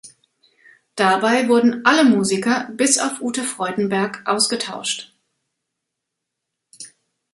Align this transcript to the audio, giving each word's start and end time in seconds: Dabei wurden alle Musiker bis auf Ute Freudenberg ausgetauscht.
Dabei 0.95 1.47
wurden 1.47 1.85
alle 1.85 2.03
Musiker 2.05 2.67
bis 2.75 2.97
auf 2.97 3.21
Ute 3.21 3.43
Freudenberg 3.43 4.23
ausgetauscht. 4.25 5.13